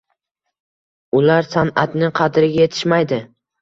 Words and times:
Ular 1.21 1.47
san’atning 1.53 2.19
qadriga 2.23 2.63
yetishmaydi. 2.67 3.27